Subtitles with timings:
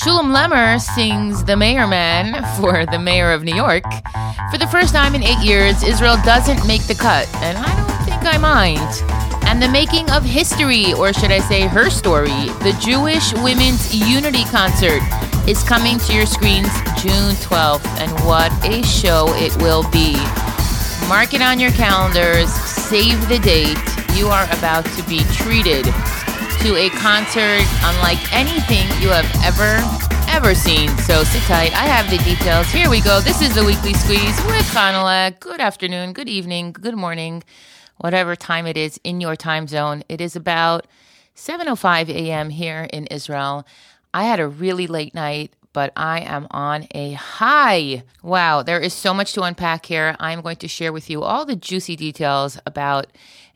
[0.00, 3.84] Shulem Lemmer sings The Mayor Man for the mayor of New York.
[4.50, 8.06] For the first time in eight years, Israel doesn't make the cut, and I don't
[8.06, 8.80] think I mind.
[9.46, 14.44] And the making of history, or should I say her story, the Jewish Women's Unity
[14.44, 15.02] Concert
[15.46, 20.14] is coming to your screens June 12th, and what a show it will be.
[21.10, 23.76] Mark it on your calendars, save the date.
[24.16, 25.84] You are about to be treated
[26.60, 29.80] to a concert unlike anything you have ever,
[30.28, 30.90] ever seen.
[30.98, 31.72] So sit tight.
[31.72, 32.66] I have the details.
[32.70, 33.20] Here we go.
[33.20, 35.40] This is the Weekly Squeeze with Chanalek.
[35.40, 37.42] Good afternoon, good evening, good morning,
[37.96, 40.02] whatever time it is in your time zone.
[40.10, 40.86] It is about
[41.34, 42.50] 7.05 a.m.
[42.50, 43.66] here in Israel.
[44.12, 48.02] I had a really late night but I am on a high.
[48.22, 50.16] Wow, there is so much to unpack here.
[50.18, 53.06] I'm going to share with you all the juicy details about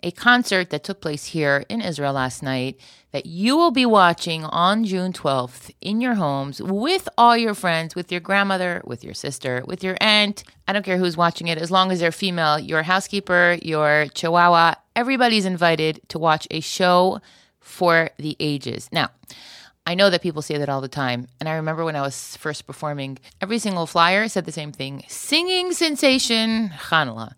[0.05, 2.79] a concert that took place here in Israel last night
[3.13, 7.95] that you will be watching on June 12th in your homes with all your friends,
[7.95, 10.45] with your grandmother, with your sister, with your aunt.
[10.69, 14.75] I don't care who's watching it, as long as they're female, your housekeeper, your chihuahua,
[14.95, 17.21] everybody's invited to watch a show
[17.61, 18.91] for the ages.
[18.93, 19.09] Now,
[19.87, 21.29] I know that people say that all the time.
[21.41, 25.05] And I remember when I was first performing, every single flyer said the same thing
[25.09, 27.33] singing sensation, Chanale.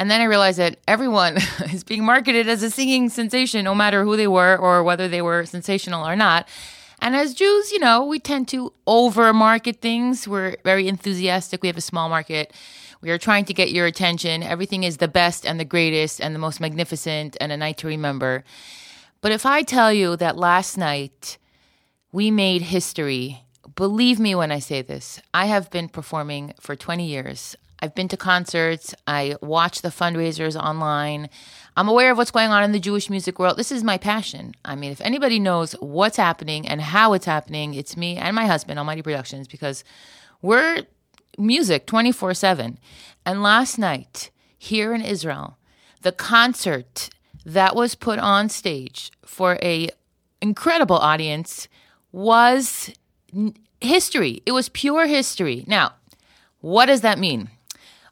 [0.00, 1.36] And then I realized that everyone
[1.74, 5.20] is being marketed as a singing sensation, no matter who they were or whether they
[5.20, 6.48] were sensational or not.
[7.02, 10.26] And as Jews, you know, we tend to over market things.
[10.26, 11.60] We're very enthusiastic.
[11.60, 12.54] We have a small market.
[13.02, 14.42] We are trying to get your attention.
[14.42, 17.86] Everything is the best and the greatest and the most magnificent and a night to
[17.86, 18.42] remember.
[19.20, 21.36] But if I tell you that last night,
[22.10, 23.44] we made history.
[23.76, 25.20] Believe me when I say this.
[25.34, 27.54] I have been performing for 20 years.
[27.82, 28.94] I've been to concerts.
[29.06, 31.28] I watch the fundraisers online.
[31.76, 33.56] I'm aware of what's going on in the Jewish music world.
[33.56, 34.54] This is my passion.
[34.64, 38.46] I mean, if anybody knows what's happening and how it's happening, it's me and my
[38.46, 39.84] husband, Almighty Productions, because
[40.42, 40.82] we're
[41.38, 42.78] music 24 7.
[43.24, 45.56] And last night, here in Israel,
[46.02, 47.08] the concert
[47.44, 49.90] that was put on stage for a
[50.42, 51.68] incredible audience
[52.12, 52.92] was
[53.80, 54.42] history.
[54.44, 55.64] It was pure history.
[55.66, 55.94] Now,
[56.60, 57.50] what does that mean?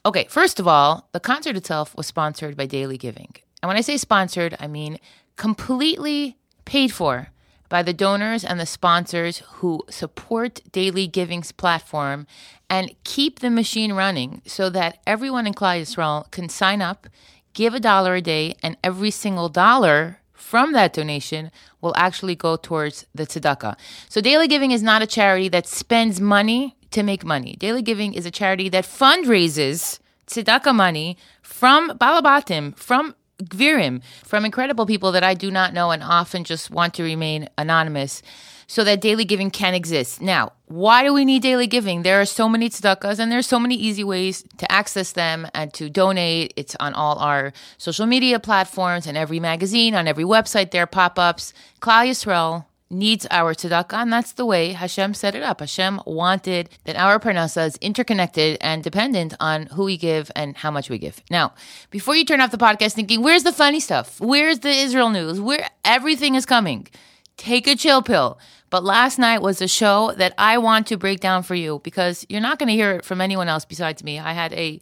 [0.08, 3.34] Okay, first of all, the concert itself was sponsored by Daily Giving.
[3.62, 4.98] And when I say sponsored, I mean
[5.36, 7.28] completely paid for
[7.68, 12.26] by the donors and the sponsors who support Daily Giving's platform
[12.70, 17.06] and keep the machine running so that everyone in Klal Yisrael can sign up,
[17.52, 21.50] give a dollar a day, and every single dollar from that donation
[21.82, 23.76] will actually go towards the tzedakah.
[24.08, 27.56] So Daily Giving is not a charity that spends money to make money.
[27.58, 34.84] Daily Giving is a charity that fundraises tzedakah money from Balabatim, from Gvirim, from incredible
[34.84, 38.22] people that I do not know and often just want to remain anonymous
[38.66, 40.20] so that daily giving can exist.
[40.20, 42.02] Now, why do we need daily giving?
[42.02, 45.72] There are so many tzedakahs and there's so many easy ways to access them and
[45.74, 46.52] to donate.
[46.56, 50.86] It's on all our social media platforms and every magazine, on every website, there are
[50.86, 51.54] pop-ups.
[51.80, 55.60] Klal Yisrael needs our tzedakah, and that's the way Hashem set it up.
[55.60, 60.70] Hashem wanted that our parnasa is interconnected and dependent on who we give and how
[60.70, 61.22] much we give.
[61.30, 61.54] Now,
[61.90, 64.20] before you turn off the podcast thinking, where's the funny stuff?
[64.20, 65.40] Where's the Israel news?
[65.40, 66.88] Where everything is coming?
[67.36, 68.38] Take a chill pill.
[68.70, 72.26] But last night was a show that I want to break down for you because
[72.28, 74.18] you're not going to hear it from anyone else besides me.
[74.18, 74.80] I had a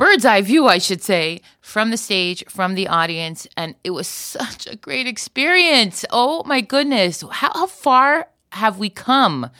[0.00, 4.08] bird's eye view, I should say, from the stage, from the audience, and it was
[4.08, 6.06] such a great experience.
[6.08, 7.22] Oh my goodness.
[7.30, 9.50] How, how far have we come?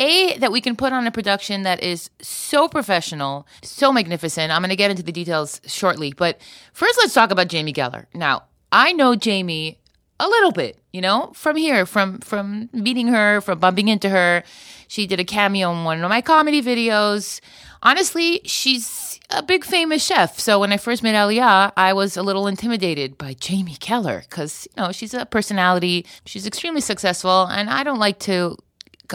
[0.00, 4.50] A, that we can put on a production that is so professional, so magnificent.
[4.50, 6.40] I'm going to get into the details shortly, but
[6.72, 8.06] first let's talk about Jamie Geller.
[8.12, 8.42] Now,
[8.72, 9.78] I know Jamie
[10.18, 14.42] a little bit, you know, from here, from from meeting her, from bumping into her.
[14.88, 17.40] She did a cameo in one of my comedy videos.
[17.82, 18.86] Honestly, she's
[19.30, 20.38] a big famous chef.
[20.38, 24.68] So when I first met Aliyah, I was a little intimidated by Jamie Geller because
[24.76, 26.06] you know she's a personality.
[26.24, 28.56] She's extremely successful, and I don't like to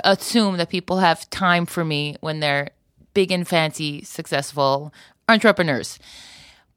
[0.04, 2.70] assume that people have time for me when they're
[3.14, 4.94] big and fancy, successful
[5.28, 6.00] entrepreneurs.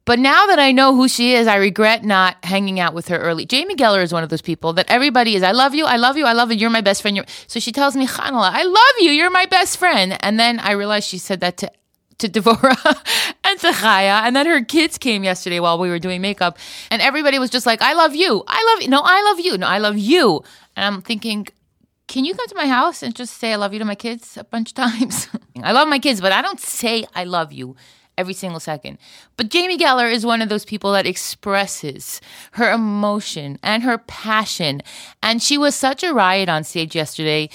[0.05, 3.17] But now that I know who she is, I regret not hanging out with her
[3.17, 3.45] early.
[3.45, 6.15] Jamie Geller is one of those people that everybody is, I love you, I love
[6.15, 7.17] you, I love you, you're my best friend.
[7.17, 7.25] You're...
[7.47, 10.15] So she tells me, Chanale, I love you, you're my best friend.
[10.19, 11.71] And then I realized she said that to
[12.19, 12.75] to Devora
[13.43, 14.21] and to Chaya.
[14.23, 16.57] And then her kids came yesterday while we were doing makeup.
[16.91, 18.43] And everybody was just like, I love you.
[18.47, 18.89] I love you.
[18.89, 19.57] No, I love you.
[19.57, 20.43] No, I love you.
[20.75, 21.47] And I'm thinking,
[22.07, 24.37] can you come to my house and just say I love you to my kids
[24.37, 25.27] a bunch of times?
[25.61, 27.75] I love my kids, but I don't say I love you
[28.17, 28.97] every single second.
[29.37, 32.21] But Jamie Geller is one of those people that expresses
[32.51, 34.81] her emotion and her passion.
[35.21, 37.49] And she was such a riot on stage yesterday.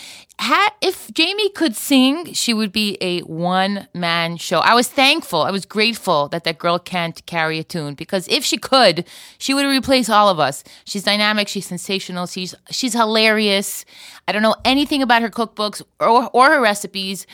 [0.91, 4.61] If Jamie could sing, she would be a one man show.
[4.61, 5.43] I was thankful.
[5.43, 9.05] I was grateful that that girl can't carry a tune because if she could,
[9.39, 10.65] she would replace all of us.
[10.85, 11.49] She's dynamic.
[11.49, 12.27] She's sensational.
[12.27, 13.85] She's she's hilarious.
[14.27, 17.27] I don't know anything about her cookbooks or or her recipes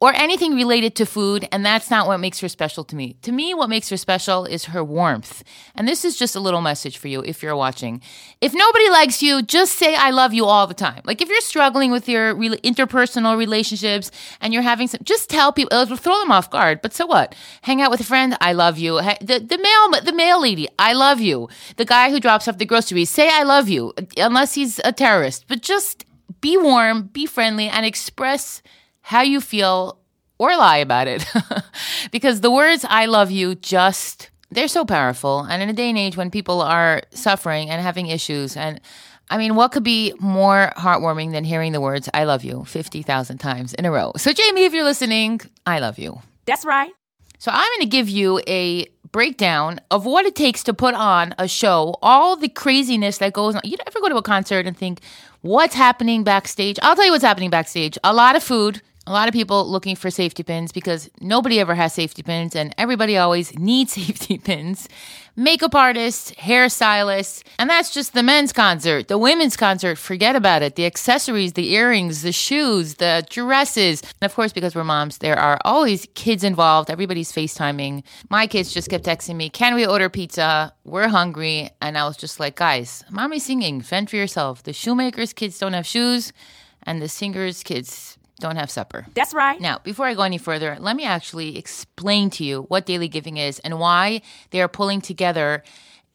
[0.00, 3.16] or anything related to food, and that's not what makes her special to me.
[3.20, 5.44] To me, what makes her special is her warmth.
[5.74, 8.00] And this is just a little message for you if you're watching.
[8.40, 11.02] If nobody likes you, just say I love you all the time.
[11.04, 14.10] Like if you're struggling with your re- interpersonal relationships
[14.40, 16.80] and you're having some, just tell people, it'll throw them off guard.
[16.80, 17.34] But so what?
[17.60, 19.02] Hang out with a friend, I love you.
[19.20, 21.50] The, the mail, the mail lady, I love you.
[21.76, 25.44] The guy who drops off the groceries, say I love you, unless he's a terrorist.
[25.46, 26.06] But just
[26.40, 28.62] be warm, be friendly, and express
[29.02, 29.98] how you feel
[30.38, 31.24] or lie about it.
[32.10, 35.40] because the words I love you just, they're so powerful.
[35.40, 38.80] And in a day and age when people are suffering and having issues, and
[39.28, 43.38] I mean, what could be more heartwarming than hearing the words I love you 50,000
[43.38, 44.12] times in a row?
[44.16, 46.20] So, Jamie, if you're listening, I love you.
[46.46, 46.90] That's right.
[47.38, 51.34] So, I'm going to give you a breakdown of what it takes to put on
[51.38, 53.60] a show, all the craziness that goes on.
[53.64, 55.00] You ever go to a concert and think,
[55.42, 56.78] what's happening backstage?
[56.82, 57.98] I'll tell you what's happening backstage.
[58.04, 61.74] A lot of food, a lot of people looking for safety pins because nobody ever
[61.74, 64.88] has safety pins and everybody always needs safety pins.
[65.36, 69.08] Makeup artists, hairstylists, and that's just the men's concert.
[69.08, 70.76] The women's concert, forget about it.
[70.76, 74.02] The accessories, the earrings, the shoes, the dresses.
[74.02, 76.90] And of course, because we're moms, there are always kids involved.
[76.90, 78.02] Everybody's FaceTiming.
[78.28, 80.74] My kids just kept texting me, Can we order pizza?
[80.84, 81.70] We're hungry.
[81.80, 83.80] And I was just like, Guys, mommy's singing.
[83.80, 84.62] Fend for yourself.
[84.62, 86.34] The shoemaker's kids don't have shoes,
[86.82, 89.06] and the singer's kids don't have supper.
[89.14, 89.60] That's right.
[89.60, 93.36] Now, before I go any further, let me actually explain to you what Daily Giving
[93.36, 95.62] is and why they are pulling together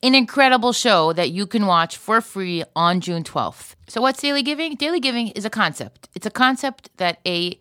[0.03, 3.75] an incredible show that you can watch for free on June 12th.
[3.87, 4.75] So, what's Daily Giving?
[4.75, 6.09] Daily Giving is a concept.
[6.13, 7.57] It's a concept that a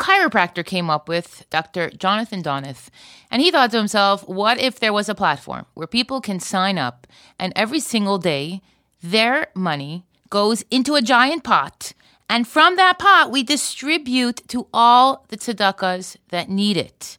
[0.00, 1.90] chiropractor came up with, Dr.
[1.90, 2.88] Jonathan Donath.
[3.30, 6.78] And he thought to himself, what if there was a platform where people can sign
[6.78, 7.06] up
[7.38, 8.62] and every single day
[9.02, 11.92] their money goes into a giant pot
[12.30, 17.18] and from that pot, we distribute to all the tzedakahs that need it.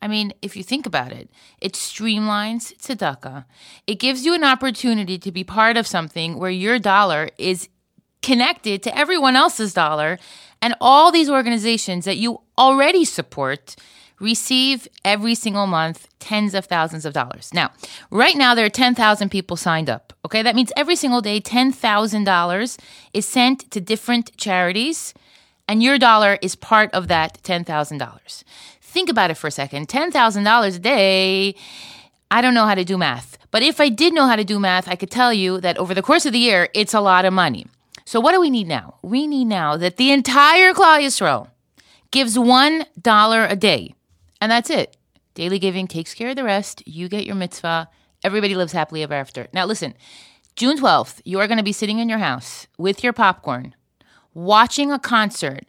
[0.00, 1.28] I mean, if you think about it,
[1.60, 3.44] it streamlines tzedakah.
[3.88, 7.68] It gives you an opportunity to be part of something where your dollar is
[8.22, 10.20] connected to everyone else's dollar.
[10.60, 13.74] And all these organizations that you already support
[14.20, 17.50] receive every single month tens of thousands of dollars.
[17.52, 17.72] Now,
[18.12, 20.11] right now, there are 10,000 people signed up.
[20.24, 22.78] Okay, that means every single day, $10,000
[23.12, 25.14] is sent to different charities,
[25.66, 28.44] and your dollar is part of that $10,000.
[28.80, 31.54] Think about it for a second $10,000 a day.
[32.30, 34.60] I don't know how to do math, but if I did know how to do
[34.60, 37.24] math, I could tell you that over the course of the year, it's a lot
[37.24, 37.66] of money.
[38.04, 38.96] So, what do we need now?
[39.02, 41.48] We need now that the entire Klal Yisrael
[42.10, 43.94] gives $1 a day
[44.42, 44.96] and that's it.
[45.34, 46.82] Daily giving takes care of the rest.
[46.84, 47.88] You get your mitzvah.
[48.24, 49.48] Everybody lives happily ever after.
[49.52, 49.94] Now, listen,
[50.54, 53.74] June 12th, you are going to be sitting in your house with your popcorn,
[54.34, 55.64] watching a concert.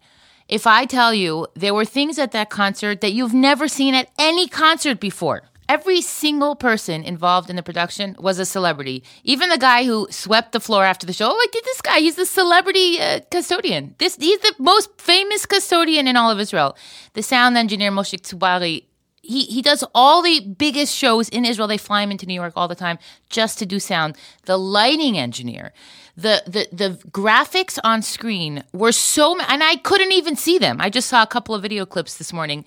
[0.47, 4.09] If I tell you there were things at that concert that you've never seen at
[4.19, 9.03] any concert before, every single person involved in the production was a celebrity.
[9.23, 12.25] Even the guy who swept the floor after the show, like this guy, he's the
[12.25, 13.95] celebrity uh, custodian.
[13.97, 16.75] This he's the most famous custodian in all of Israel.
[17.13, 18.83] The sound engineer Moshe Tsubari.
[19.25, 21.68] He, he does all the biggest shows in Israel.
[21.68, 22.99] They fly him into New York all the time
[23.30, 24.18] just to do sound.
[24.45, 25.73] The lighting engineer,
[26.15, 30.81] the the the graphics on screen were so, and I couldn't even see them.
[30.81, 32.65] I just saw a couple of video clips this morning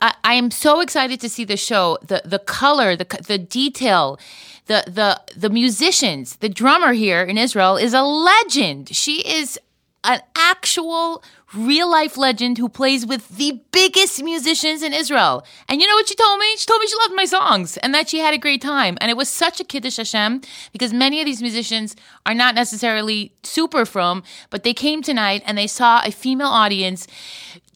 [0.00, 1.98] I, I am so excited to see the show.
[2.02, 4.18] The the color, the the detail,
[4.66, 6.36] the the the musicians.
[6.36, 8.94] The drummer here in Israel is a legend.
[8.94, 9.58] She is
[10.06, 11.22] an actual
[11.54, 15.44] real life legend who plays with the biggest musicians in Israel.
[15.68, 16.56] And you know what she told me?
[16.56, 18.98] She told me she loved my songs and that she had a great time.
[19.00, 21.94] And it was such a Kiddush Hashem because many of these musicians
[22.24, 27.06] are not necessarily super from, but they came tonight and they saw a female audience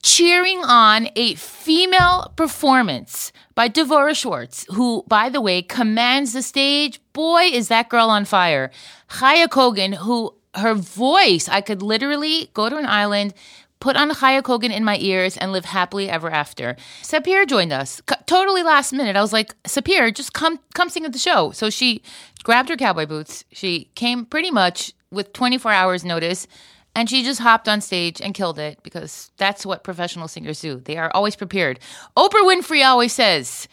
[0.02, 7.00] cheering on a female performance by Devora Schwartz, who, by the way, commands the stage.
[7.12, 8.70] Boy, is that girl on fire.
[9.10, 13.34] Chaya Kogan, who her voice, I could literally go to an island,
[13.80, 16.76] put on Chaya Kogan in my ears, and live happily ever after.
[17.02, 19.16] Sapir joined us, C- totally last minute.
[19.16, 21.50] I was like, Sapir, just come, come sing at the show.
[21.52, 22.02] So she
[22.42, 23.44] grabbed her cowboy boots.
[23.52, 26.46] She came pretty much with 24 hours notice
[26.94, 30.80] And she just hopped on stage and killed it because that's what professional singers do.
[30.80, 31.78] They are always prepared.
[32.16, 33.68] Oprah Winfrey always says,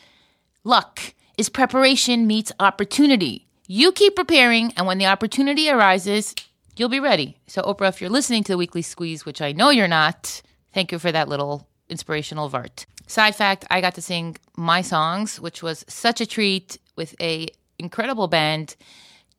[0.64, 3.48] luck is preparation meets opportunity.
[3.68, 6.36] You keep preparing, and when the opportunity arises,
[6.80, 7.38] you'll be ready.
[7.48, 10.42] So, Oprah, if you're listening to the Weekly Squeeze, which I know you're not,
[10.74, 12.86] thank you for that little inspirational vart.
[13.08, 17.48] Side fact, I got to sing my songs, which was such a treat with a
[17.80, 18.76] incredible band.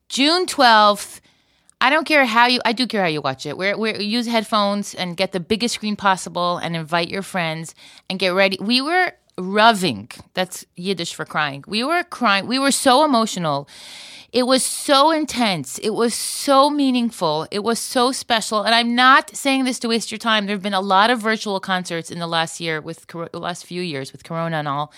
[0.09, 1.21] June 12th.
[1.81, 3.57] I don't care how you I do care how you watch it.
[3.57, 7.73] We're, we're use headphones and get the biggest screen possible and invite your friends
[8.11, 8.59] and get ready.
[8.61, 10.11] We were roving.
[10.35, 11.63] That's Yiddish for crying.
[11.69, 12.47] We were crying.
[12.49, 13.69] We were so emotional.
[14.31, 15.79] It was so intense.
[15.79, 17.47] It was so meaningful.
[17.51, 18.63] It was so special.
[18.63, 20.45] And I'm not saying this to waste your time.
[20.45, 23.65] There have been a lot of virtual concerts in the last year with the last
[23.65, 24.93] few years with Corona and all.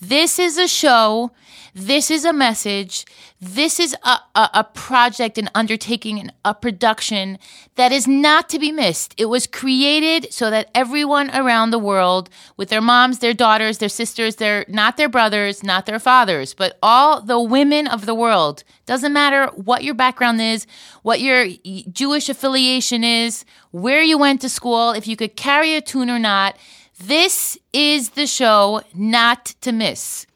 [0.00, 1.30] This is a show.
[1.74, 3.04] This is a message.
[3.38, 7.38] This is a, a, a, project, an undertaking, and a production
[7.76, 9.14] that is not to be missed.
[9.18, 13.88] It was created so that everyone around the world, with their moms, their daughters, their
[13.88, 18.64] sisters, their not their brothers, not their fathers, but all the women of the world,
[18.86, 20.66] doesn't matter what your background is,
[21.02, 21.46] what your
[21.92, 26.18] Jewish affiliation is, where you went to school, if you could carry a tune or
[26.18, 26.56] not
[27.00, 30.26] this is the show not to miss.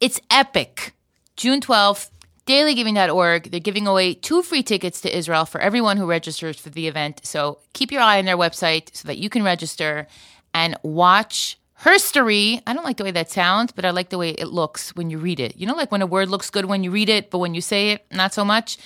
[0.00, 0.92] It's epic.
[1.36, 2.10] June 12th,
[2.46, 3.50] dailygiving.org.
[3.50, 7.20] They're giving away two free tickets to Israel for everyone who registers for the event.
[7.24, 10.06] So keep your eye on their website so that you can register
[10.52, 12.60] and watch herstory.
[12.66, 15.10] I don't like the way that sounds, but I like the way it looks when
[15.10, 15.56] you read it.
[15.56, 17.60] You know, like when a word looks good when you read it, but when you
[17.60, 18.78] say it, not so much.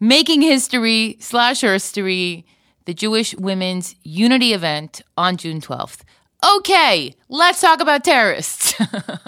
[0.00, 2.44] Making history slash herstory,
[2.86, 6.02] the Jewish Women's Unity event on June 12th.
[6.44, 8.74] Okay, let's talk about terrorists.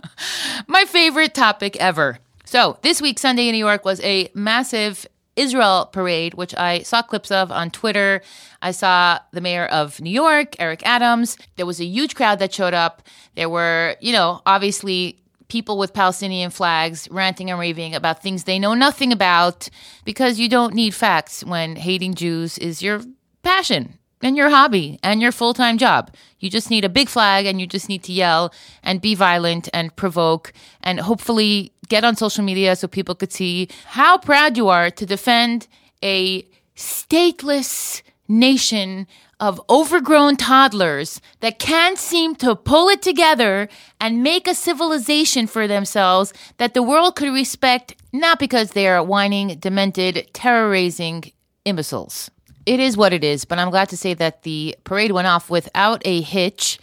[0.66, 2.18] My favorite topic ever.
[2.44, 7.00] So, this week, Sunday in New York was a massive Israel parade, which I saw
[7.00, 8.20] clips of on Twitter.
[8.60, 11.38] I saw the mayor of New York, Eric Adams.
[11.56, 13.02] There was a huge crowd that showed up.
[13.34, 15.18] There were, you know, obviously
[15.48, 19.70] people with Palestinian flags ranting and raving about things they know nothing about
[20.04, 23.00] because you don't need facts when hating Jews is your
[23.42, 26.10] passion and your hobby and your full time job.
[26.38, 29.68] You just need a big flag and you just need to yell and be violent
[29.72, 34.68] and provoke and hopefully get on social media so people could see how proud you
[34.68, 35.68] are to defend
[36.02, 36.46] a
[36.76, 39.06] stateless nation
[39.38, 43.68] of overgrown toddlers that can't seem to pull it together
[44.00, 49.02] and make a civilization for themselves that the world could respect, not because they are
[49.04, 51.32] whining, demented, terror raising
[51.66, 52.30] imbeciles
[52.66, 55.48] it is what it is, but I'm glad to say that the parade went off
[55.48, 56.78] without a hitch.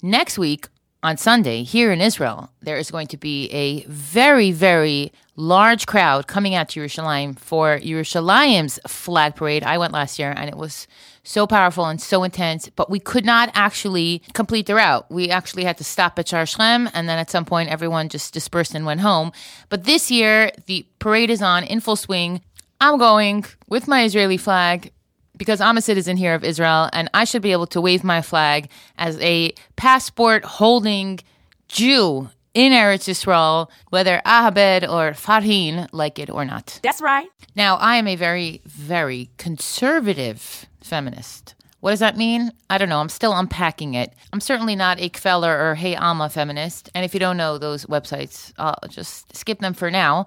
[0.00, 0.68] Next week,
[1.02, 6.26] on Sunday, here in Israel, there is going to be a very, very large crowd
[6.26, 9.64] coming out to Yerushalayim for Yerushalayim's flag parade.
[9.64, 10.86] I went last year and it was
[11.24, 15.04] so powerful and so intense, but we could not actually complete the route.
[15.10, 18.32] We actually had to stop at Shar Shlem, and then at some point, everyone just
[18.32, 19.32] dispersed and went home.
[19.68, 22.42] But this year, the parade is on in full swing.
[22.80, 24.92] I'm going with my Israeli flag
[25.36, 28.22] because I'm a citizen here of Israel and I should be able to wave my
[28.22, 31.20] flag as a passport holding
[31.68, 36.78] Jew in Eretz Yisrael, whether Ahabed or Farhin like it or not.
[36.82, 37.28] That's right.
[37.56, 41.54] Now, I am a very, very conservative feminist.
[41.80, 42.50] What does that mean?
[42.70, 43.00] I don't know.
[43.00, 44.14] I'm still unpacking it.
[44.32, 46.88] I'm certainly not a Kveller or Hey Alma feminist.
[46.94, 50.24] And if you don't know those websites, I'll just skip them for now.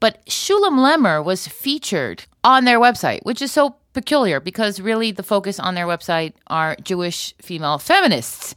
[0.00, 5.22] But Shulem Lemmer was featured on their website, which is so peculiar because really the
[5.22, 8.54] focus on their website are Jewish female feminists.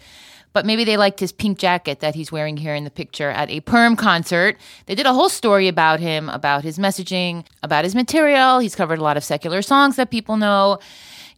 [0.53, 3.49] But maybe they liked his pink jacket that he's wearing here in the picture at
[3.49, 4.57] a perm concert.
[4.85, 8.59] They did a whole story about him, about his messaging, about his material.
[8.59, 10.79] He's covered a lot of secular songs that people know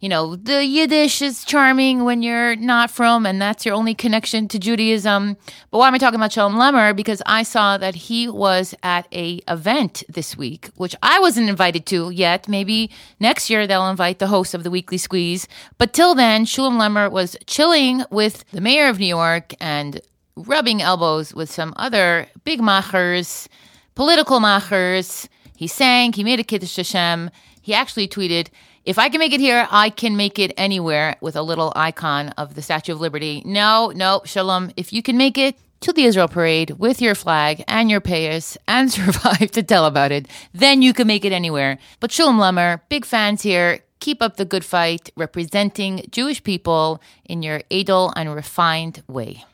[0.04, 4.48] you know, the Yiddish is charming when you're not from, and that's your only connection
[4.48, 5.38] to Judaism.
[5.70, 6.94] But why am I talking about Shulem Lemmer?
[6.94, 11.86] Because I saw that he was at a event this week, which I wasn't invited
[11.86, 12.48] to yet.
[12.48, 15.48] Maybe next year they'll invite the host of the Weekly Squeeze.
[15.78, 20.02] But till then, Shulem Lemmer was chilling with the mayor of New York and
[20.36, 23.48] rubbing elbows with some other big machers,
[23.94, 25.30] political machers.
[25.56, 27.30] He sang, he made a Kiddush Hashem.
[27.62, 28.48] He actually tweeted,
[28.84, 32.28] if I can make it here, I can make it anywhere with a little icon
[32.30, 33.42] of the Statue of Liberty.
[33.44, 34.72] No, no, Shulem.
[34.76, 38.56] If you can make it to the Israel parade with your flag and your payas
[38.68, 41.78] and survive to tell about it, then you can make it anywhere.
[42.00, 43.80] But Shulem Lemmer, big fans here.
[44.00, 49.44] Keep up the good fight, representing Jewish people in your edel and refined way.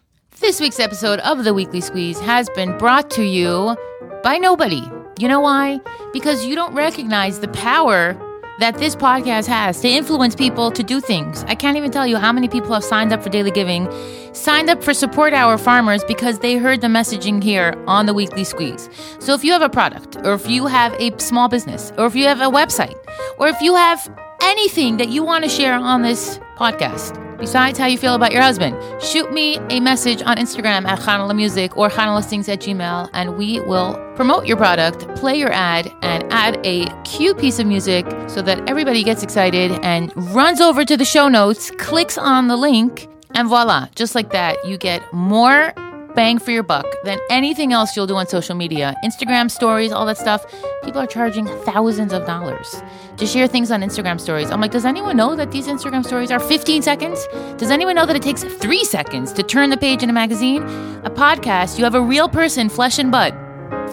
[0.40, 3.76] This week's episode of the Weekly Squeeze has been brought to you
[4.24, 4.82] by nobody.
[5.20, 5.78] You know why?
[6.12, 8.18] Because you don't recognize the power
[8.60, 11.44] that this podcast has to influence people to do things.
[11.44, 13.88] I can't even tell you how many people have signed up for daily giving,
[14.34, 18.44] signed up for support our farmers because they heard the messaging here on the weekly
[18.44, 18.90] squeeze.
[19.18, 22.14] So if you have a product, or if you have a small business, or if
[22.14, 22.96] you have a website,
[23.38, 24.06] or if you have
[24.42, 28.42] anything that you want to share on this podcast, besides how you feel about your
[28.42, 33.36] husband, shoot me a message on Instagram at Chanala Music or Chanalistings at Gmail, and
[33.36, 38.06] we will promote your product, play your ad, and add a cute piece of music
[38.28, 42.56] so that everybody gets excited and runs over to the show notes, clicks on the
[42.56, 45.72] link, and voila, just like that, you get more
[46.20, 48.94] bang for your buck than anything else you'll do on social media.
[49.02, 50.44] Instagram stories, all that stuff.
[50.84, 52.82] People are charging thousands of dollars
[53.16, 54.50] to share things on Instagram stories.
[54.50, 57.26] I'm like, does anyone know that these Instagram stories are 15 seconds?
[57.56, 60.62] Does anyone know that it takes three seconds to turn the page in a magazine?
[61.04, 63.32] A podcast, you have a real person, flesh and blood.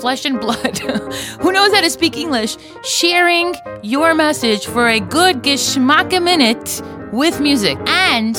[0.01, 0.77] Flesh and blood,
[1.39, 6.81] who knows how to speak English, sharing your message for a good geschmack a minute
[7.13, 7.77] with music.
[7.87, 8.35] And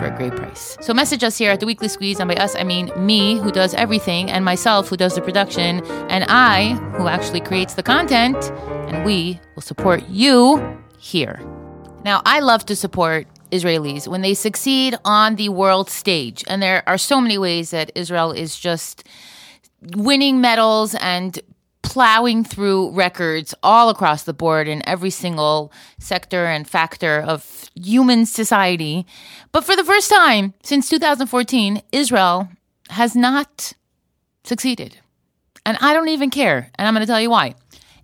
[0.00, 0.78] for a great price.
[0.80, 3.52] So message us here at the Weekly Squeeze, and by us I mean me, who
[3.52, 8.50] does everything, and myself, who does the production, and I, who actually creates the content,
[8.88, 11.38] and we will support you here.
[12.02, 16.82] Now, I love to support Israelis when they succeed on the world stage, and there
[16.86, 19.04] are so many ways that Israel is just
[19.96, 21.38] winning medals and
[21.82, 28.26] plowing through records all across the board in every single sector and factor of human
[28.26, 29.06] society.
[29.52, 32.48] But for the first time since 2014, Israel
[32.90, 33.72] has not
[34.44, 34.98] succeeded.
[35.64, 36.70] And I don't even care.
[36.76, 37.54] And I'm going to tell you why.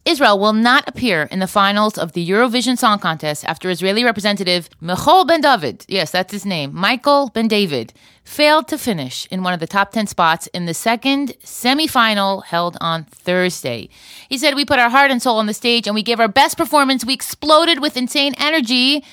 [0.07, 4.71] Israel will not appear in the finals of the Eurovision Song Contest after Israeli representative
[4.81, 9.53] Michael Ben David, yes, that's his name, Michael Ben David, failed to finish in one
[9.53, 13.89] of the top 10 spots in the second semifinal held on Thursday.
[14.29, 16.29] He said, We put our heart and soul on the stage and we gave our
[16.29, 17.05] best performance.
[17.05, 19.05] We exploded with insane energy.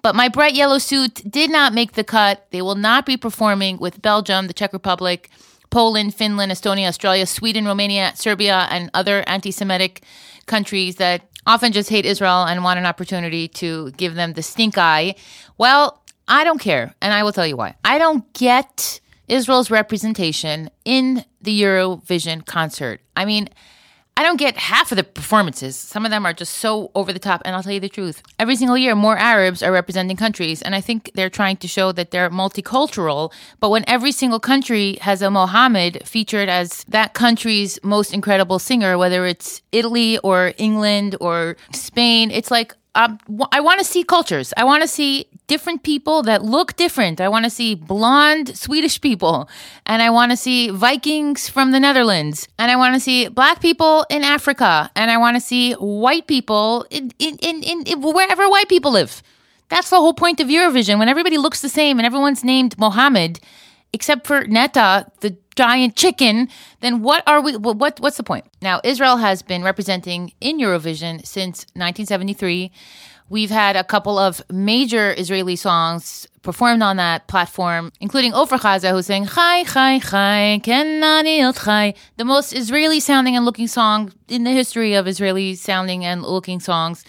[0.00, 2.46] But my bright yellow suit did not make the cut.
[2.52, 5.28] They will not be performing with Belgium, the Czech Republic,
[5.70, 10.02] Poland, Finland, Estonia, Australia, Sweden, Romania, Serbia, and other anti Semitic
[10.48, 14.76] countries that often just hate Israel and want an opportunity to give them the stink
[14.76, 15.14] eye.
[15.56, 16.94] Well, I don't care.
[17.00, 17.74] And I will tell you why.
[17.84, 23.00] I don't get Israel's representation in the Eurovision concert.
[23.16, 23.48] I mean,
[24.18, 25.76] I don't get half of the performances.
[25.76, 27.40] Some of them are just so over the top.
[27.44, 28.20] And I'll tell you the truth.
[28.40, 30.60] Every single year, more Arabs are representing countries.
[30.60, 33.32] And I think they're trying to show that they're multicultural.
[33.60, 38.98] But when every single country has a Mohammed featured as that country's most incredible singer,
[38.98, 43.20] whether it's Italy or England or Spain, it's like, um,
[43.52, 44.52] I want to see cultures.
[44.56, 47.20] I want to see different people that look different.
[47.20, 49.48] I want to see blonde Swedish people,
[49.84, 53.60] and I want to see Vikings from the Netherlands, and I want to see black
[53.60, 58.48] people in Africa, and I want to see white people in, in, in, in, wherever
[58.48, 59.22] white people live.
[59.68, 60.98] That's the whole point of Eurovision.
[60.98, 63.40] When everybody looks the same and everyone's named Mohammed,
[63.92, 66.48] except for Netta, the giant chicken,
[66.80, 67.56] then what are we?
[67.56, 68.46] What what's the point?
[68.62, 72.70] Now, Israel has been representing in Eurovision since 1973.
[73.30, 78.90] We've had a couple of major Israeli songs performed on that platform, including Ofra Haza,
[78.90, 84.44] who sang Chai Chai Chai Kenani Chai, the most Israeli sounding and looking song in
[84.44, 87.04] the history of Israeli sounding and looking songs.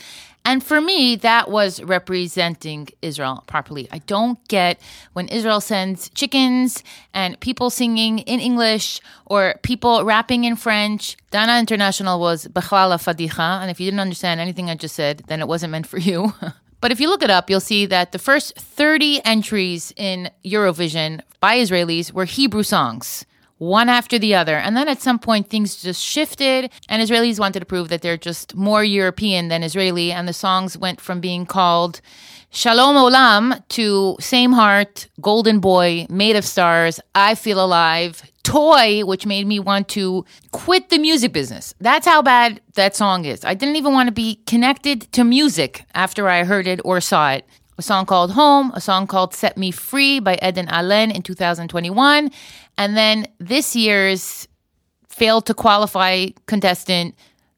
[0.49, 3.87] And for me, that was representing Israel properly.
[3.91, 4.81] I don't get
[5.13, 6.83] when Israel sends chickens
[7.13, 11.17] and people singing in English or people rapping in French.
[11.29, 13.61] Dana International was Bechlala Fadicha.
[13.61, 16.33] And if you didn't understand anything I just said, then it wasn't meant for you.
[16.81, 21.19] But if you look it up, you'll see that the first 30 entries in Eurovision
[21.41, 23.25] by Israelis were Hebrew songs
[23.59, 24.57] one after the other.
[24.57, 28.17] And then at some point, things just shifted, and Israelis wanted to prove that they're
[28.17, 30.11] just more European than Israeli.
[30.11, 32.01] And the songs went from being called
[32.51, 39.27] Shalom Olam to Same Heart, Golden Boy, Made of Stars, I Feel Alive, Toy, which
[39.27, 41.75] made me want to quit the music business.
[41.79, 43.45] That's how bad that song is.
[43.45, 47.31] I didn't even want to be connected to music after I heard it or saw
[47.33, 47.45] it
[47.79, 52.29] a song called Home, a song called Set Me Free by Eden Alene in 2021,
[52.77, 54.47] and then this year's
[55.07, 57.15] failed to qualify contestant,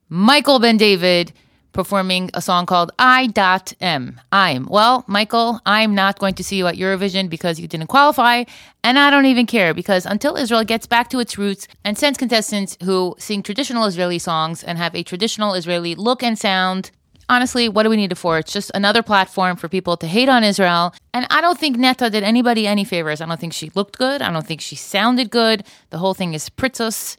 [0.10, 1.34] Michael Ben David,
[1.73, 4.21] performing a song called I dot M.
[4.31, 4.67] I'm.
[4.67, 8.43] Well, Michael, I'm not going to see you at Eurovision because you didn't qualify,
[8.84, 12.19] and I don't even care because until Israel gets back to its roots and sends
[12.19, 16.91] contestants who sing traditional Israeli songs and have a traditional Israeli look and sound,
[17.31, 18.37] honestly, what do we need it for?
[18.37, 20.93] It's just another platform for people to hate on Israel.
[21.13, 23.21] And I don't think Netta did anybody any favors.
[23.21, 24.21] I don't think she looked good.
[24.21, 25.63] I don't think she sounded good.
[25.89, 27.15] The whole thing is pritzos,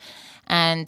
[0.46, 0.86] and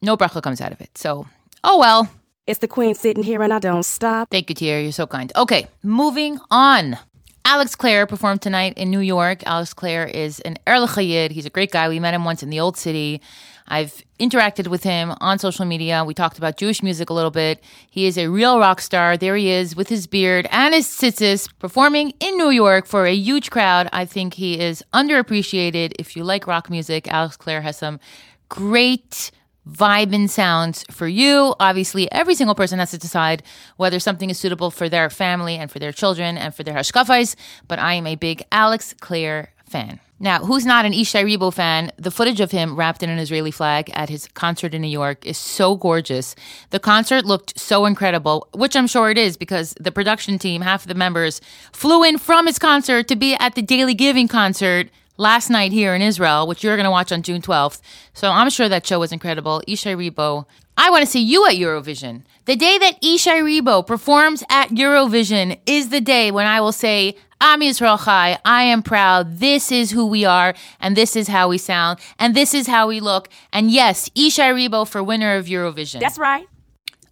[0.00, 0.96] no bracha comes out of it.
[0.96, 1.26] So,
[1.62, 2.10] oh well.
[2.46, 4.30] It's the queen sitting here and I don't stop.
[4.30, 4.80] Thank you, Tier.
[4.80, 5.30] You're so kind.
[5.36, 6.98] Okay, moving on.
[7.44, 9.46] Alex Clare performed tonight in New York.
[9.46, 11.30] Alex Clare is an Erlich.
[11.30, 11.88] He's a great guy.
[11.88, 13.20] We met him once in the old city.
[13.68, 16.04] I've interacted with him on social media.
[16.04, 17.62] We talked about Jewish music a little bit.
[17.90, 19.16] He is a real rock star.
[19.16, 23.14] There he is with his beard and his tzitzis performing in New York for a
[23.14, 23.88] huge crowd.
[23.92, 25.92] I think he is underappreciated.
[25.98, 28.00] If you like rock music, Alex Clare has some
[28.48, 29.30] great
[29.68, 31.54] vibing sounds for you.
[31.60, 33.42] Obviously, every single person has to decide
[33.76, 37.36] whether something is suitable for their family and for their children and for their hashkafais,
[37.68, 40.00] but I am a big Alex Clare fan.
[40.22, 41.90] Now, who's not an Ishay Ribo fan?
[41.96, 45.26] The footage of him wrapped in an Israeli flag at his concert in New York
[45.26, 46.36] is so gorgeous.
[46.70, 50.82] The concert looked so incredible, which I'm sure it is because the production team, half
[50.82, 51.40] of the members,
[51.72, 55.92] flew in from his concert to be at the Daily Giving concert last night here
[55.92, 57.80] in Israel, which you're going to watch on June 12th.
[58.14, 59.60] So I'm sure that show was incredible.
[59.66, 62.22] Ishay Ribo, I want to see you at Eurovision.
[62.46, 67.16] The day that Ishay Ribo performs at Eurovision is the day when I will say,
[67.40, 68.38] I'm Israel Chai.
[68.44, 69.38] I am proud.
[69.38, 72.88] This is who we are, and this is how we sound, and this is how
[72.88, 73.28] we look.
[73.52, 76.00] And yes, Ishay Ribo for winner of Eurovision.
[76.00, 76.46] That's right.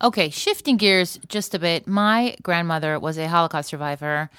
[0.03, 1.87] Okay, shifting gears just a bit.
[1.87, 4.31] My grandmother was a Holocaust survivor.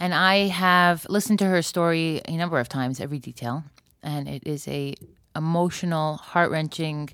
[0.00, 3.64] And I have listened to her story a number of times, every detail,
[4.00, 4.94] and it is a
[5.34, 7.10] emotional, heart wrenching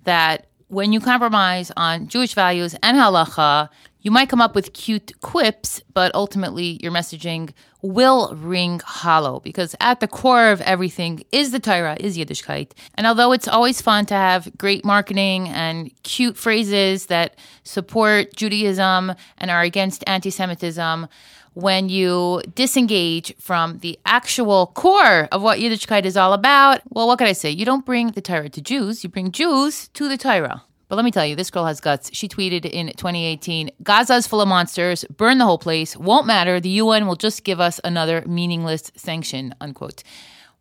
[0.03, 3.69] that when you compromise on Jewish values and halacha,
[4.01, 7.53] you might come up with cute quips, but ultimately your messaging
[7.85, 12.73] will ring hollow because at the core of everything is the Torah, is Yiddishkeit.
[12.95, 19.13] And although it's always fun to have great marketing and cute phrases that support Judaism
[19.37, 21.09] and are against anti Semitism,
[21.53, 27.19] when you disengage from the actual core of what Yiddishkeit is all about, well, what
[27.19, 27.51] can I say?
[27.51, 30.65] You don't bring the Torah to Jews, you bring Jews to the Torah.
[30.95, 32.09] But let me tell you, this girl has guts.
[32.13, 36.61] She tweeted in 2018 Gaza's full of monsters, burn the whole place, won't matter.
[36.61, 40.05] The UN will just give us another meaningless sanction, unquote.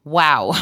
[0.04, 0.54] Wow.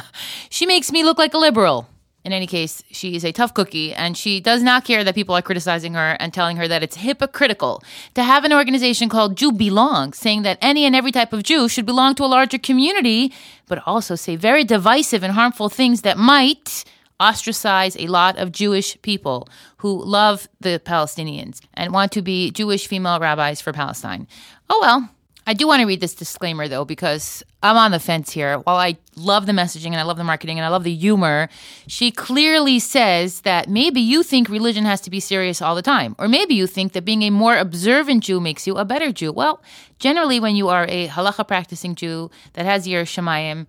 [0.48, 1.90] she makes me look like a liberal.
[2.24, 5.36] In any case, she is a tough cookie and she does not care that people
[5.36, 7.82] are criticizing her and telling her that it's hypocritical
[8.14, 11.68] to have an organization called Jew Belong, saying that any and every type of Jew
[11.68, 13.34] should belong to a larger community,
[13.66, 16.82] but also say very divisive and harmful things that might
[17.20, 22.86] ostracize a lot of Jewish people who love the Palestinians and want to be Jewish
[22.86, 24.26] female rabbis for Palestine.
[24.70, 25.10] Oh well.
[25.48, 28.58] I do want to read this disclaimer though, because I'm on the fence here.
[28.58, 31.48] While I love the messaging and I love the marketing and I love the humor,
[31.86, 36.14] she clearly says that maybe you think religion has to be serious all the time.
[36.18, 39.32] Or maybe you think that being a more observant Jew makes you a better Jew.
[39.32, 39.62] Well,
[39.98, 43.66] generally, when you are a halacha practicing Jew that has your Shemayim,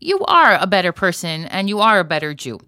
[0.00, 2.60] you are a better person and you are a better Jew.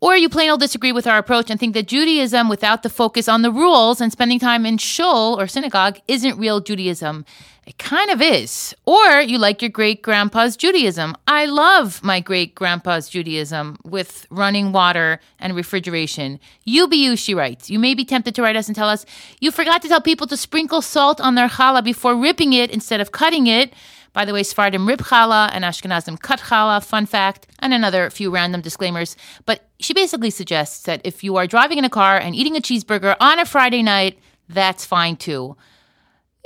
[0.00, 3.26] Or you plain old disagree with our approach and think that Judaism without the focus
[3.26, 7.24] on the rules and spending time in shul or synagogue isn't real Judaism.
[7.66, 8.74] It kind of is.
[8.84, 11.16] Or you like your great grandpa's Judaism.
[11.26, 16.38] I love my great grandpa's Judaism with running water and refrigeration.
[16.64, 17.70] You be you, she writes.
[17.70, 19.06] You may be tempted to write us and tell us
[19.40, 23.00] you forgot to tell people to sprinkle salt on their challah before ripping it instead
[23.00, 23.72] of cutting it.
[24.14, 28.30] By the way, Sephardim rib challah and Ashkenazim cut challah, fun fact, and another few
[28.30, 29.16] random disclaimers.
[29.44, 32.60] But she basically suggests that if you are driving in a car and eating a
[32.60, 35.56] cheeseburger on a Friday night, that's fine too.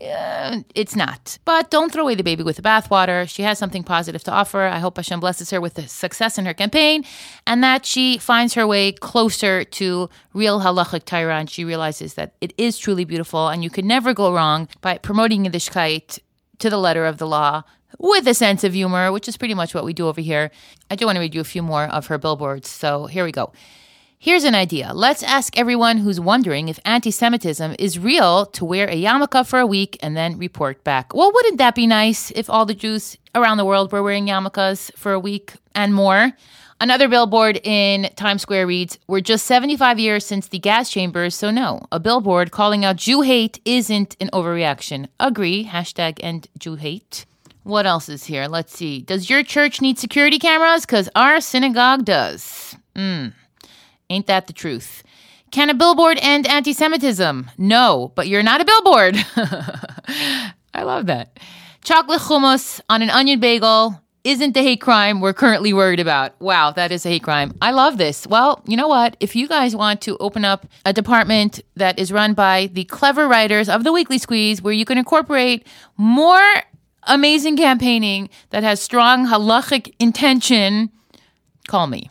[0.00, 1.38] Uh, it's not.
[1.44, 3.28] But don't throw away the baby with the bathwater.
[3.28, 4.62] She has something positive to offer.
[4.62, 7.04] I hope Hashem blesses her with the success in her campaign
[7.48, 12.34] and that she finds her way closer to real halachic Torah and she realizes that
[12.40, 16.20] it is truly beautiful and you can never go wrong by promoting the Yiddishkeit
[16.58, 17.62] to the letter of the law
[17.98, 20.50] with a sense of humor, which is pretty much what we do over here.
[20.90, 22.68] I do want to read you a few more of her billboards.
[22.68, 23.52] So here we go.
[24.20, 24.92] Here's an idea.
[24.92, 29.60] Let's ask everyone who's wondering if anti Semitism is real to wear a yarmulke for
[29.60, 31.14] a week and then report back.
[31.14, 34.92] Well, wouldn't that be nice if all the Jews around the world were wearing yarmulkes
[34.96, 36.32] for a week and more?
[36.80, 41.50] Another billboard in Times Square reads, We're just 75 years since the gas chambers, so
[41.50, 41.82] no.
[41.90, 45.08] A billboard calling out Jew hate isn't an overreaction.
[45.18, 45.64] Agree.
[45.64, 47.26] Hashtag end Jew hate.
[47.64, 48.46] What else is here?
[48.46, 49.00] Let's see.
[49.02, 50.86] Does your church need security cameras?
[50.86, 52.76] Because our synagogue does.
[52.94, 53.28] Hmm.
[54.08, 55.02] Ain't that the truth?
[55.50, 57.50] Can a billboard end anti Semitism?
[57.58, 59.16] No, but you're not a billboard.
[60.74, 61.38] I love that.
[61.82, 66.38] Chocolate hummus on an onion bagel isn't the hate crime we're currently worried about.
[66.38, 67.56] Wow, that is a hate crime.
[67.62, 68.26] I love this.
[68.26, 69.16] Well, you know what?
[69.20, 73.26] If you guys want to open up a department that is run by the clever
[73.26, 76.42] writers of the Weekly Squeeze, where you can incorporate more
[77.04, 80.90] amazing campaigning that has strong halachic intention,
[81.66, 82.10] call me.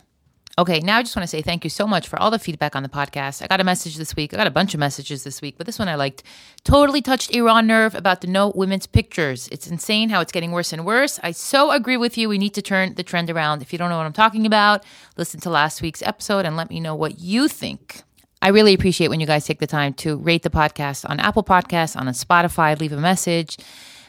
[0.58, 2.74] Okay, now I just want to say thank you so much for all the feedback
[2.74, 3.42] on the podcast.
[3.42, 4.34] I got a message this week.
[4.34, 6.24] I got a bunch of messages this week, but this one I liked.
[6.64, 9.48] Totally touched a raw nerve about the no women's pictures.
[9.52, 11.20] It's insane how it's getting worse and worse.
[11.22, 12.28] I so agree with you.
[12.28, 13.62] We need to turn the trend around.
[13.62, 14.84] If you don't know what I'm talking about,
[15.16, 18.02] listen to last week's episode and let me know what you think.
[18.42, 21.44] I really appreciate when you guys take the time to rate the podcast on Apple
[21.44, 23.58] Podcasts, on Spotify, leave a message.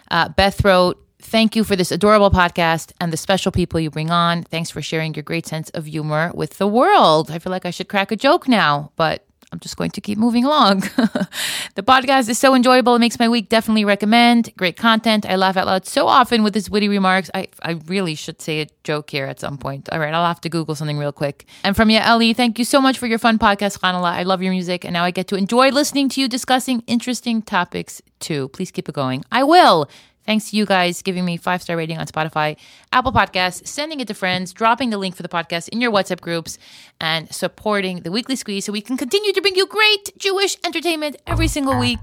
[0.10, 1.00] Uh, Beth wrote,
[1.30, 4.42] Thank you for this adorable podcast and the special people you bring on.
[4.42, 7.30] Thanks for sharing your great sense of humor with the world.
[7.30, 10.18] I feel like I should crack a joke now, but I'm just going to keep
[10.18, 10.80] moving along.
[11.76, 12.96] the podcast is so enjoyable.
[12.96, 13.48] It makes my week.
[13.48, 14.52] Definitely recommend.
[14.58, 15.24] Great content.
[15.28, 17.30] I laugh out loud so often with his witty remarks.
[17.36, 19.88] I, I really should say a joke here at some point.
[19.92, 21.46] All right, I'll have to Google something real quick.
[21.64, 24.04] And from you, Ellie, thank you so much for your fun podcast, Chanale.
[24.04, 27.44] I love your music, and now I get to enjoy listening to you discussing interesting
[27.44, 28.48] topics too.
[28.48, 29.24] Please keep it going.
[29.32, 29.88] I will.
[30.26, 32.58] Thanks to you guys giving me five star rating on Spotify,
[32.94, 36.22] Apple Podcasts, sending it to friends, dropping the link for the podcast in your WhatsApp
[36.22, 36.58] groups,
[37.02, 41.16] and supporting the Weekly Squeeze so we can continue to bring you great Jewish entertainment
[41.26, 42.00] every single week,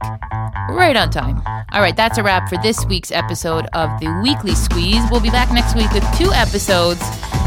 [0.70, 1.40] right on time.
[1.72, 5.02] All right, that's a wrap for this week's episode of the Weekly Squeeze.
[5.11, 7.00] We'll be back next week with two episodes.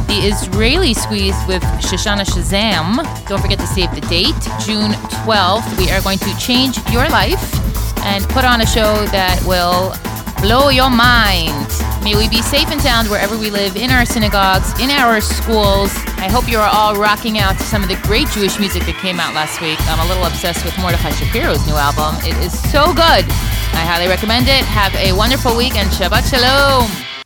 [0.08, 2.98] The Israeli Squeeze with Shoshana Shazam.
[3.28, 4.34] Don't forget to save the date,
[4.66, 4.92] June
[5.26, 5.78] 12th.
[5.78, 7.54] We are going to change your life
[8.06, 9.94] and put on a show that will
[10.42, 11.68] blow your mind.
[12.04, 15.92] May we be safe and sound wherever we live, in our synagogues, in our schools.
[16.18, 18.96] I hope you are all rocking out to some of the great Jewish music that
[18.96, 19.80] came out last week.
[19.88, 22.16] I'm a little obsessed with Mordechai Shapiro's new album.
[22.24, 23.28] It is so good.
[23.76, 24.64] I highly recommend it.
[24.66, 27.19] Have a wonderful week and Shabbat Shalom.